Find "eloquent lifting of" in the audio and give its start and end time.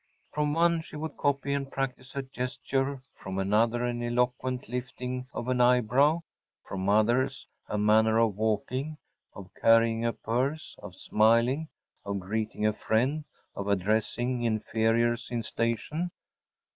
4.01-5.47